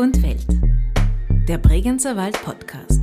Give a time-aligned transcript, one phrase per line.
[0.00, 0.46] und Welt.
[1.46, 3.02] Der Bregenzer Wald Podcast.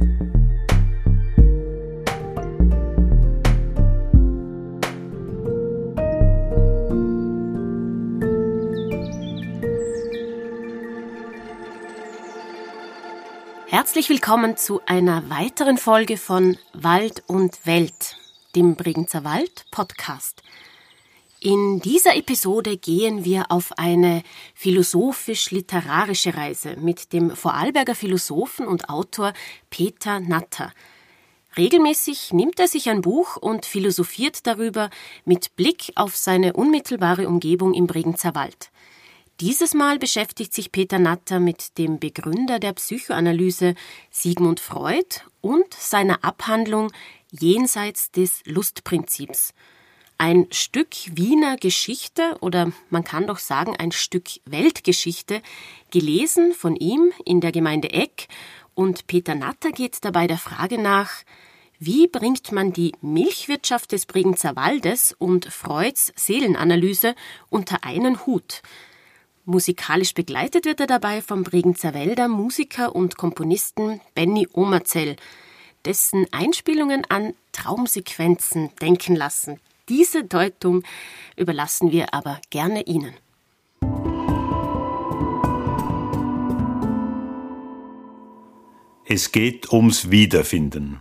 [13.68, 18.18] Herzlich willkommen zu einer weiteren Folge von Wald und Welt,
[18.56, 20.42] dem Bregenzer Wald Podcast.
[21.40, 24.24] In dieser Episode gehen wir auf eine
[24.56, 29.34] philosophisch-literarische Reise mit dem Vorarlberger Philosophen und Autor
[29.70, 30.74] Peter Natter.
[31.56, 34.90] Regelmäßig nimmt er sich ein Buch und philosophiert darüber
[35.26, 38.72] mit Blick auf seine unmittelbare Umgebung im Bregenzer Wald.
[39.40, 43.76] Dieses Mal beschäftigt sich Peter Natter mit dem Begründer der Psychoanalyse
[44.10, 46.92] Sigmund Freud und seiner Abhandlung
[47.30, 49.54] Jenseits des Lustprinzips–
[50.18, 55.42] ein Stück Wiener Geschichte oder man kann doch sagen ein Stück Weltgeschichte,
[55.92, 58.28] gelesen von ihm in der Gemeinde Eck
[58.74, 61.12] und Peter Natter geht dabei der Frage nach,
[61.80, 67.14] wie bringt man die Milchwirtschaft des Bregenzer Waldes und Freuds Seelenanalyse
[67.50, 68.64] unter einen Hut?
[69.46, 75.16] Musikalisch begleitet wird er dabei vom Bregenzer Wälder Musiker und Komponisten Benny Omerzell,
[75.86, 79.60] dessen Einspielungen an Traumsequenzen denken lassen,
[79.90, 80.84] diese Deutung
[81.36, 83.14] überlassen wir aber gerne Ihnen.
[89.06, 91.00] Es geht ums Wiederfinden.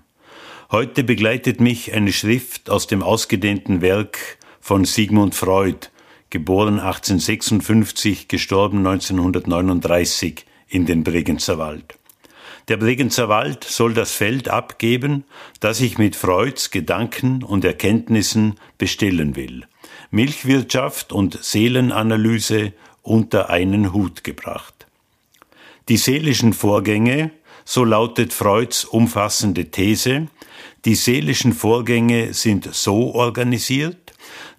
[0.71, 5.89] Heute begleitet mich eine Schrift aus dem ausgedehnten Werk von Sigmund Freud,
[6.31, 11.99] geboren 1856, gestorben 1939 in den Bregenzer Wald.
[12.69, 15.25] Der Bregenzer Wald soll das Feld abgeben,
[15.61, 19.65] das ich mit Freuds Gedanken und Erkenntnissen bestellen will.
[20.11, 24.89] Milchwirtschaft und Seelenanalyse unter einen Hut gebracht.
[25.89, 27.31] Die seelischen Vorgänge,
[27.65, 30.27] so lautet Freuds umfassende These,
[30.85, 34.06] die seelischen Vorgänge sind so organisiert,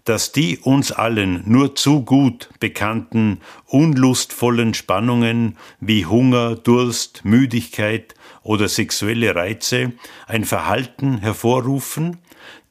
[0.07, 8.69] dass die uns allen nur zu gut bekannten unlustvollen Spannungen wie Hunger, Durst, Müdigkeit oder
[8.69, 9.91] sexuelle Reize
[10.25, 12.19] ein Verhalten hervorrufen,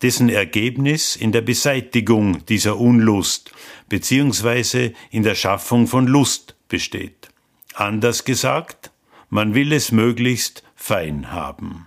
[0.01, 3.53] dessen Ergebnis in der Beseitigung dieser Unlust
[3.91, 7.29] beziehungsweise in der Schaffung von Lust besteht.
[7.75, 8.91] Anders gesagt,
[9.29, 11.87] man will es möglichst fein haben.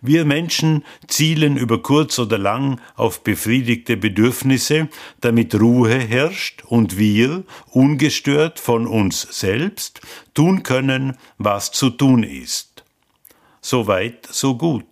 [0.00, 4.88] Wir Menschen zielen über kurz oder lang auf befriedigte Bedürfnisse,
[5.20, 10.00] damit Ruhe herrscht und wir, ungestört von uns selbst,
[10.34, 12.84] tun können, was zu tun ist.
[13.60, 14.84] So weit, so gut.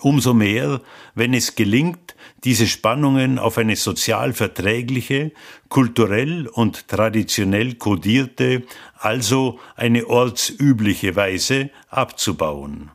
[0.00, 0.80] Umso mehr,
[1.14, 2.14] wenn es gelingt,
[2.44, 5.32] diese Spannungen auf eine sozial verträgliche,
[5.68, 8.62] kulturell und traditionell kodierte,
[8.98, 12.90] also eine ortsübliche Weise abzubauen.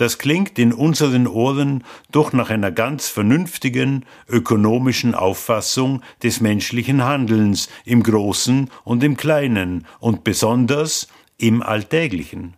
[0.00, 7.68] Das klingt in unseren Ohren doch nach einer ganz vernünftigen ökonomischen Auffassung des menschlichen Handelns
[7.84, 11.06] im Großen und im Kleinen und besonders
[11.36, 12.54] im Alltäglichen.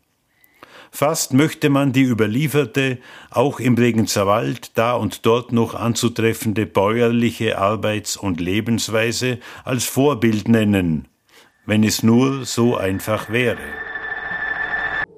[0.93, 2.99] Fast möchte man die überlieferte,
[3.33, 10.47] auch im Bregenzer Wald da und dort noch anzutreffende bäuerliche Arbeits- und Lebensweise als Vorbild
[10.47, 11.09] nennen,
[11.67, 13.59] wenn es nur so einfach wäre.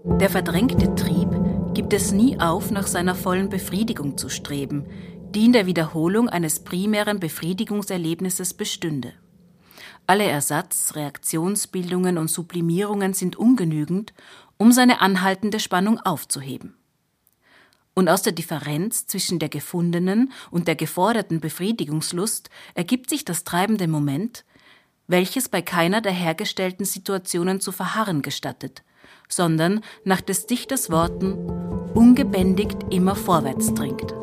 [0.07, 1.44] Der verdrängte Trieb
[1.75, 4.87] gibt es nie auf, nach seiner vollen Befriedigung zu streben,
[5.35, 9.13] die in der Wiederholung eines primären Befriedigungserlebnisses bestünde.
[10.07, 14.15] Alle Ersatz-, Reaktionsbildungen und Sublimierungen sind ungenügend,
[14.57, 16.77] um seine anhaltende Spannung aufzuheben.
[17.95, 23.89] Und aus der Differenz zwischen der gefundenen und der geforderten Befriedigungslust ergibt sich das treibende
[23.89, 24.45] Moment,
[25.09, 28.85] welches bei keiner der hergestellten Situationen zu verharren gestattet–
[29.29, 31.35] sondern nach des Dichters Worten
[31.95, 34.15] ungebändigt immer vorwärts dringt.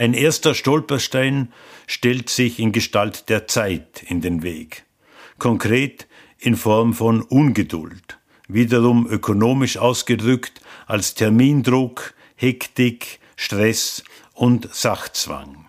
[0.00, 1.52] Ein erster Stolperstein
[1.86, 4.86] stellt sich in Gestalt der Zeit in den Weg.
[5.38, 6.06] Konkret
[6.38, 8.18] in Form von Ungeduld,
[8.48, 14.02] wiederum ökonomisch ausgedrückt als Termindruck, Hektik, Stress
[14.32, 15.68] und Sachzwang.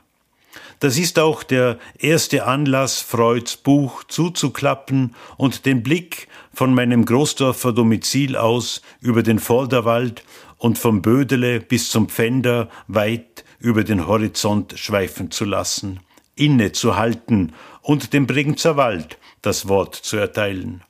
[0.79, 7.73] Das ist auch der erste Anlass, Freuds Buch zuzuklappen und den Blick von meinem Großdorfer
[7.73, 10.23] Domizil aus über den Vorderwald
[10.57, 15.99] und vom Bödele bis zum Pfänder weit über den Horizont schweifen zu lassen,
[16.35, 20.81] inne zu halten und dem Bregenzer Wald das Wort zu erteilen.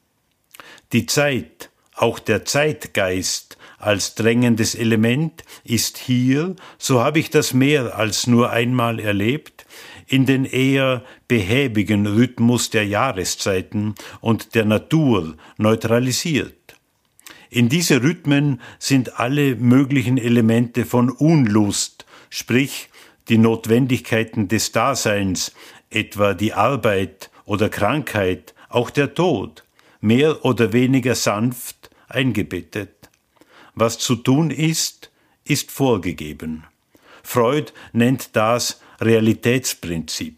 [0.93, 7.97] Die Zeit, auch der Zeitgeist als drängendes Element ist hier, so habe ich das mehr
[7.97, 9.65] als nur einmal erlebt,
[10.07, 16.55] in den eher behäbigen Rhythmus der Jahreszeiten und der Natur neutralisiert.
[17.49, 22.00] In diese Rhythmen sind alle möglichen Elemente von Unlust,
[22.31, 22.89] sprich
[23.29, 25.53] die Notwendigkeiten des Daseins,
[25.91, 29.63] etwa die Arbeit oder Krankheit, auch der Tod,
[29.99, 33.09] mehr oder weniger sanft eingebettet.
[33.75, 35.11] Was zu tun ist,
[35.43, 36.63] ist vorgegeben.
[37.21, 40.37] Freud nennt das Realitätsprinzip.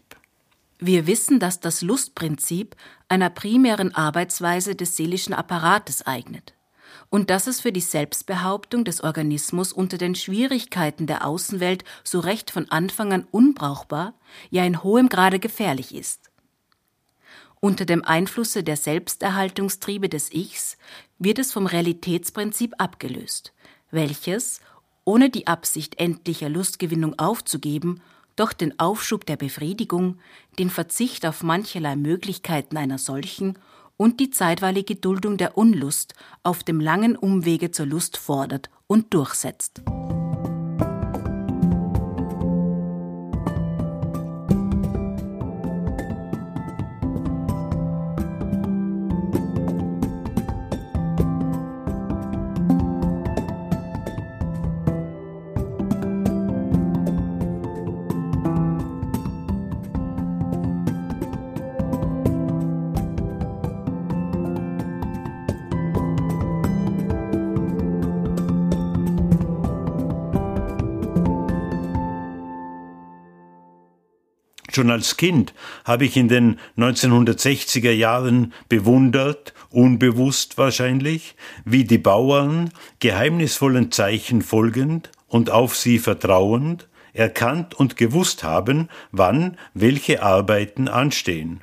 [0.78, 2.76] Wir wissen, dass das Lustprinzip
[3.08, 6.54] einer primären Arbeitsweise des seelischen Apparates eignet
[7.14, 12.50] und dass es für die Selbstbehauptung des Organismus unter den Schwierigkeiten der Außenwelt so recht
[12.50, 14.14] von Anfang an unbrauchbar,
[14.50, 16.32] ja in hohem Grade gefährlich ist.
[17.60, 20.76] Unter dem Einflusse der Selbsterhaltungstriebe des Ichs
[21.20, 23.52] wird es vom Realitätsprinzip abgelöst,
[23.92, 24.60] welches,
[25.04, 28.00] ohne die Absicht endlicher Lustgewinnung aufzugeben,
[28.34, 30.18] doch den Aufschub der Befriedigung,
[30.58, 33.56] den Verzicht auf mancherlei Möglichkeiten einer solchen
[33.96, 39.82] und die zeitweilige Duldung der Unlust auf dem langen Umwege zur Lust fordert und durchsetzt.
[74.74, 75.54] Schon als Kind
[75.84, 85.12] habe ich in den 1960er Jahren bewundert, unbewusst wahrscheinlich, wie die Bauern, geheimnisvollen Zeichen folgend
[85.28, 91.62] und auf sie vertrauend, erkannt und gewusst haben, wann welche Arbeiten anstehen.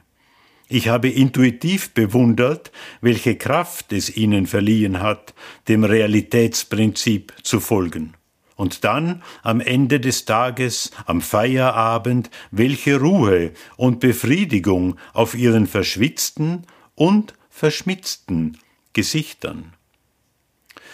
[0.69, 2.71] Ich habe intuitiv bewundert,
[3.01, 5.33] welche Kraft es ihnen verliehen hat,
[5.67, 8.13] dem Realitätsprinzip zu folgen.
[8.61, 16.67] Und dann am Ende des Tages, am Feierabend, welche Ruhe und Befriedigung auf ihren verschwitzten
[16.93, 18.59] und verschmitzten
[18.93, 19.73] Gesichtern.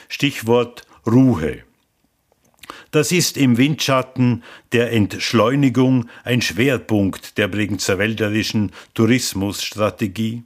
[0.07, 1.57] Stichwort Ruhe.
[2.91, 10.43] Das ist im Windschatten der Entschleunigung ein Schwerpunkt der Bregenzerwälderischen Tourismusstrategie.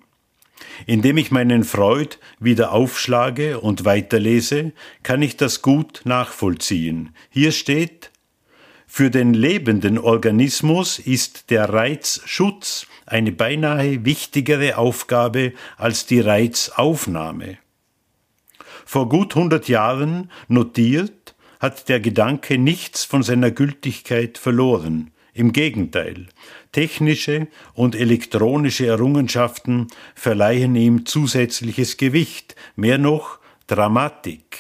[0.86, 4.74] Indem ich meinen Freud wieder aufschlage und weiterlese,
[5.04, 7.16] kann ich das gut nachvollziehen.
[7.30, 8.12] Hier steht,
[8.88, 17.58] für den lebenden Organismus ist der Reizschutz eine beinahe wichtigere Aufgabe als die Reizaufnahme.
[18.86, 25.12] Vor gut hundert Jahren notiert, hat der Gedanke nichts von seiner Gültigkeit verloren.
[25.34, 26.28] Im Gegenteil,
[26.74, 34.58] technische und elektronische Errungenschaften verleihen ihm zusätzliches Gewicht, mehr noch Dramatik.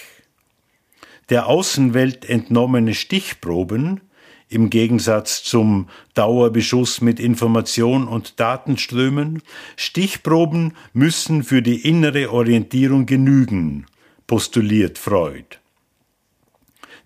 [1.30, 4.01] Der Außenwelt entnommene Stichproben,
[4.47, 9.42] im Gegensatz zum Dauerbeschuss mit Information und Datenströmen,
[9.78, 13.85] Stichproben müssen für die innere Orientierung genügen,
[14.28, 15.57] postuliert Freud.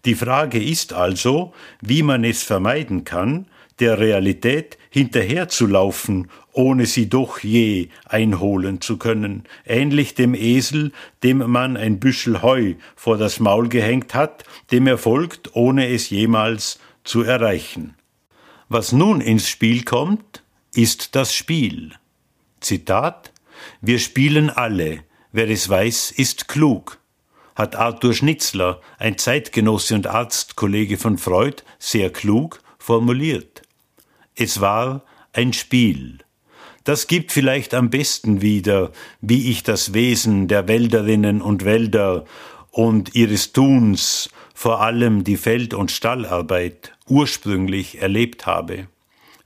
[0.05, 3.48] Die Frage ist also, wie man es vermeiden kann,
[3.79, 10.91] der Realität hinterherzulaufen, ohne sie doch je einholen zu können, ähnlich dem Esel,
[11.24, 16.10] dem man ein Büschel Heu vor das Maul gehängt hat, dem er folgt, ohne es
[16.10, 17.96] jemals zu erreichen.
[18.70, 21.94] Was nun ins Spiel kommt, ist das Spiel.
[22.62, 23.32] Zitat
[23.82, 27.00] Wir spielen alle, wer es weiß, ist klug,
[27.55, 33.54] hat Arthur Schnitzler, ein Zeitgenosse und Arztkollege von Freud, sehr klug formuliert.
[34.36, 36.20] Es war ein Spiel.
[36.84, 42.25] Das gibt vielleicht am besten wieder, wie ich das Wesen der Wälderinnen und Wälder
[42.70, 48.88] und ihres Tuns, vor allem die Feld- und Stallarbeit, ursprünglich erlebt habe.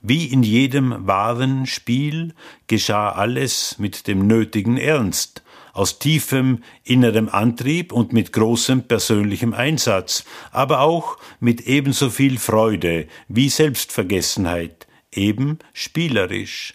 [0.02, 2.34] Wie in jedem wahren Spiel
[2.66, 5.42] geschah alles mit dem nötigen Ernst,
[5.80, 13.08] aus tiefem innerem Antrieb und mit großem persönlichem Einsatz, aber auch mit ebenso viel Freude
[13.28, 16.74] wie Selbstvergessenheit, eben spielerisch.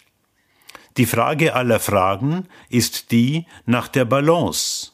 [0.96, 4.90] Die Frage aller Fragen ist die nach der Balance.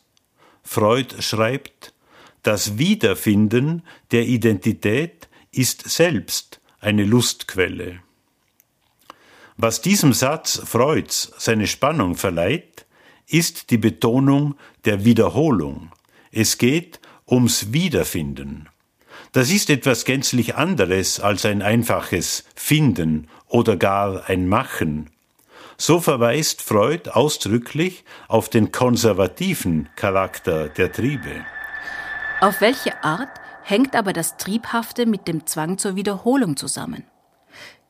[0.62, 1.94] Freud schreibt,
[2.42, 8.00] das Wiederfinden der Identität ist selbst eine Lustquelle.
[9.56, 12.84] Was diesem Satz Freuds seine Spannung verleiht,
[13.26, 15.90] ist die Betonung der Wiederholung.
[16.30, 18.68] Es geht ums Wiederfinden.
[19.32, 25.10] Das ist etwas gänzlich anderes als ein einfaches Finden oder gar ein Machen.
[25.78, 31.44] So verweist Freud ausdrücklich auf den konservativen Charakter der Triebe.
[32.40, 33.30] Auf welche Art
[33.62, 37.04] hängt aber das Triebhafte mit dem Zwang zur Wiederholung zusammen?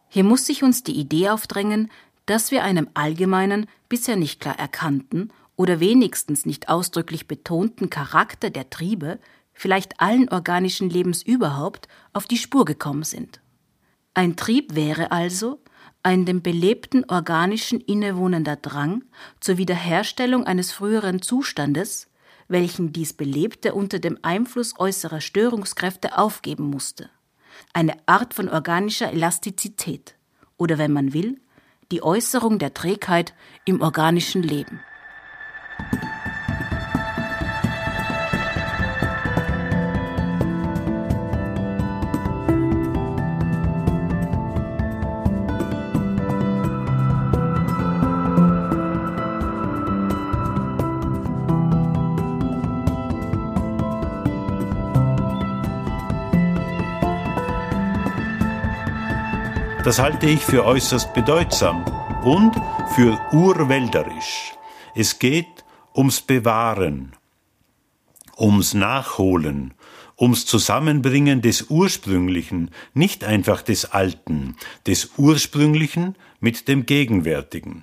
[0.09, 1.91] Hier muss sich uns die Idee aufdrängen,
[2.27, 8.71] dass wir einem allgemeinen, bisher nicht klar erkannten oder wenigstens nicht ausdrücklich betonten Charakter der
[8.71, 9.19] Triebe,
[9.53, 13.41] vielleicht allen organischen Lebens überhaupt, auf die Spur gekommen sind.
[14.15, 15.61] Ein Trieb wäre also
[16.03, 19.05] ein dem belebten organischen innewohnender Drang
[19.41, 22.09] zur Wiederherstellung eines früheren Zustandes,
[22.49, 27.09] welchen dies Belebte unter dem Einfluss äußerer Störungskräfte aufgeben musste.
[27.73, 30.17] Eine Art von organischer Elastizität
[30.57, 31.41] oder wenn man will,
[31.93, 33.35] die Äußerung der Trägheit
[33.67, 34.81] im organischen Leben.
[59.85, 61.85] Das halte ich für äußerst bedeutsam
[62.23, 62.55] und
[62.95, 64.53] für urwälderisch.
[64.95, 67.17] Es geht ums Bewahren,
[68.39, 69.75] ums Nachholen,
[70.17, 77.83] ums Zusammenbringen des Ursprünglichen, nicht einfach des Alten, des Ursprünglichen mit dem Gegenwärtigen.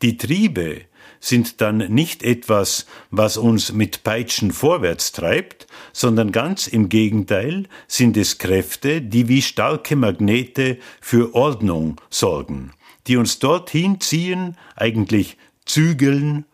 [0.00, 0.86] Die Triebe,
[1.20, 8.16] sind dann nicht etwas, was uns mit Peitschen vorwärts treibt, sondern ganz im Gegenteil sind
[8.16, 12.72] es Kräfte, die wie starke Magnete für Ordnung sorgen,
[13.06, 16.44] die uns dorthin ziehen, eigentlich zügeln,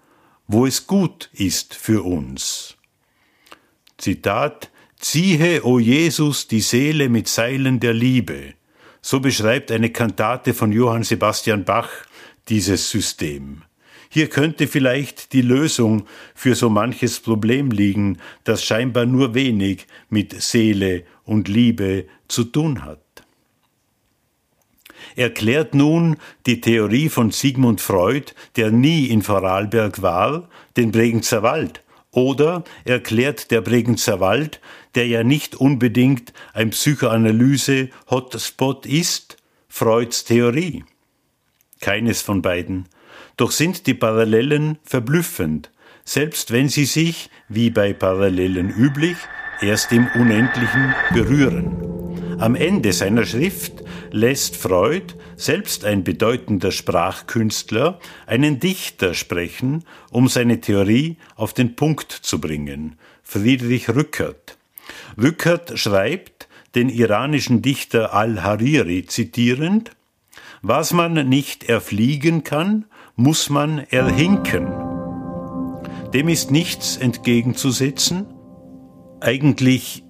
[0.46, 2.76] wo es gut ist für uns.
[3.98, 8.54] Zitat Ziehe, o Jesus, die Seele mit Seilen der Liebe.
[9.00, 11.88] So beschreibt eine Kantate von Johann Sebastian Bach
[12.48, 13.62] dieses System.
[14.12, 20.42] Hier könnte vielleicht die Lösung für so manches Problem liegen, das scheinbar nur wenig mit
[20.42, 22.98] Seele und Liebe zu tun hat.
[25.14, 31.80] Erklärt nun die Theorie von Sigmund Freud, der nie in Vorarlberg war, den Bregenzer Wald,
[32.10, 34.60] oder erklärt der Bregenzer Wald,
[34.96, 39.36] der ja nicht unbedingt ein Psychoanalyse-Hotspot ist,
[39.68, 40.84] Freuds Theorie.
[41.80, 42.88] Keines von beiden.
[43.40, 45.70] Doch sind die Parallelen verblüffend,
[46.04, 49.16] selbst wenn sie sich, wie bei Parallelen üblich,
[49.62, 52.36] erst im Unendlichen berühren.
[52.38, 60.60] Am Ende seiner Schrift lässt Freud, selbst ein bedeutender Sprachkünstler, einen Dichter sprechen, um seine
[60.60, 64.58] Theorie auf den Punkt zu bringen, Friedrich Rückert.
[65.16, 69.92] Rückert schreibt, den iranischen Dichter Al-Hariri zitierend,
[70.60, 72.84] was man nicht erfliegen kann,
[73.20, 74.66] muss man erhinken.
[76.14, 78.26] Dem ist nichts entgegenzusetzen.
[79.20, 80.04] Eigentlich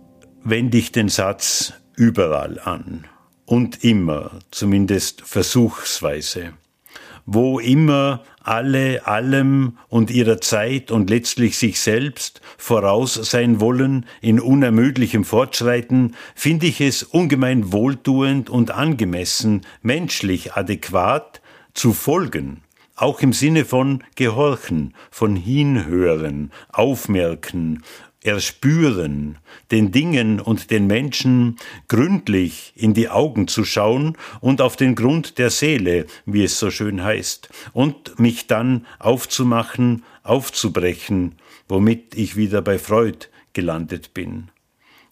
[0.44, 3.06] wende ich den Satz überall an
[3.46, 6.52] und immer, zumindest versuchsweise.
[7.26, 14.38] Wo immer alle allem und ihrer Zeit und letztlich sich selbst voraus sein wollen in
[14.38, 21.40] unermüdlichem Fortschreiten, finde ich es ungemein wohltuend und angemessen, menschlich adäquat
[21.74, 22.62] zu folgen
[23.00, 27.82] auch im Sinne von gehorchen, von hinhören, aufmerken,
[28.22, 29.38] erspüren,
[29.70, 31.56] den Dingen und den Menschen
[31.88, 36.70] gründlich in die Augen zu schauen und auf den Grund der Seele, wie es so
[36.70, 41.36] schön heißt, und mich dann aufzumachen, aufzubrechen,
[41.68, 44.50] womit ich wieder bei Freud gelandet bin.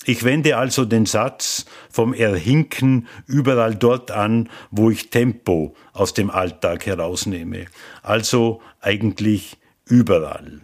[0.09, 6.31] Ich wende also den Satz vom Erhinken überall dort an, wo ich Tempo aus dem
[6.31, 7.67] Alltag herausnehme,
[8.03, 10.63] also eigentlich überall.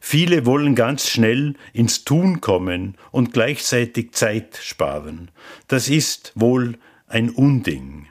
[0.00, 5.32] Viele wollen ganz schnell ins Tun kommen und gleichzeitig Zeit sparen.
[5.66, 8.06] Das ist wohl ein Unding.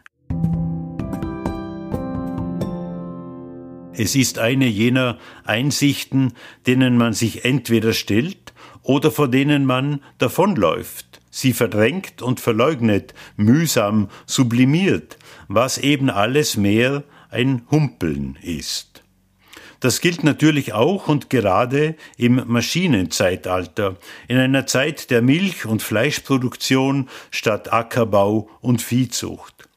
[3.93, 6.33] Es ist eine jener Einsichten,
[6.67, 8.40] denen man sich entweder stellt
[8.83, 17.03] oder vor denen man davonläuft, Sie verdrängt und verleugnet, mühsam sublimiert, was eben alles mehr
[17.29, 18.91] ein Humpeln ist.
[19.79, 23.95] Das gilt natürlich auch und gerade im Maschinenzeitalter,
[24.27, 29.69] in einer Zeit der Milch- und Fleischproduktion statt Ackerbau und Viehzucht.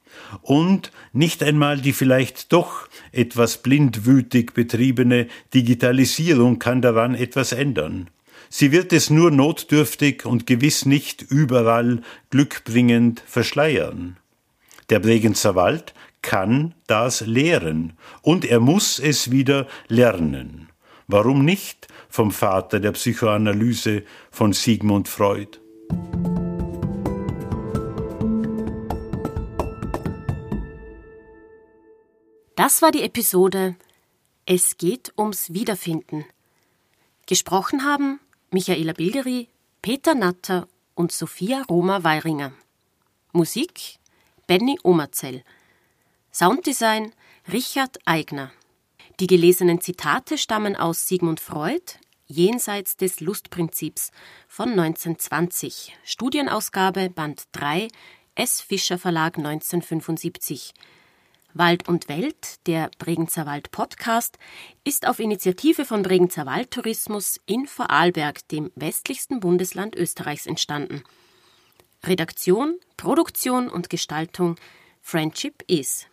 [0.43, 8.11] Und nicht einmal die vielleicht doch etwas blindwütig betriebene Digitalisierung kann daran etwas ändern.
[8.57, 14.17] Sie wird es nur notdürftig und gewiss nicht überall glückbringend verschleiern.
[14.91, 15.93] Der Bregenzer Wald
[16.23, 20.69] kann das lehren und er muss es wieder lernen.
[21.09, 25.59] Warum nicht vom Vater der Psychoanalyse von Sigmund Freud?
[32.55, 33.75] Das war die Episode
[34.47, 36.25] Es geht ums Wiederfinden.
[37.27, 38.21] Gesprochen haben
[38.55, 39.49] Michaela Bilderi,
[39.83, 42.53] Peter Natter und Sophia Roma Weiringer.
[43.33, 43.99] Musik
[44.47, 45.43] Benny Omerzell.
[46.33, 47.13] Sounddesign
[47.53, 48.53] Richard Eigner.
[49.19, 54.13] Die gelesenen Zitate stammen aus Sigmund Freud, Jenseits des Lustprinzips
[54.47, 57.89] von 1920, Studienausgabe Band 3,
[58.37, 58.61] S.
[58.61, 60.73] Fischer Verlag 1975.
[61.55, 64.39] Wald und Welt, der Bregenzer Wald Podcast,
[64.83, 71.05] ist auf Initiative von Bregenzer Waldtourismus in Vorarlberg, dem westlichsten Bundesland Österreichs, entstanden.
[72.03, 74.57] Redaktion, Produktion und Gestaltung
[75.01, 76.07] Friendship is.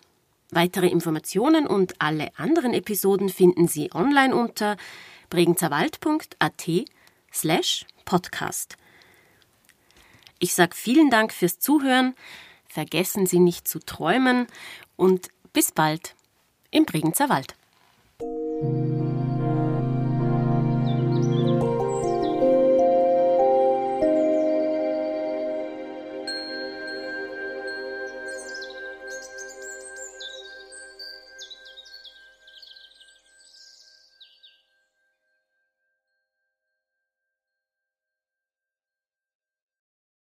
[0.52, 4.78] Weitere Informationen und alle anderen Episoden finden Sie online unter
[5.30, 6.70] bregenzerwald.at
[7.34, 8.78] slash podcast.
[10.38, 12.16] Ich sage vielen Dank fürs Zuhören.
[12.72, 14.48] Vergessen Sie nicht zu träumen
[14.96, 16.16] und bis bald
[16.72, 17.56] im Bregenzer Wald.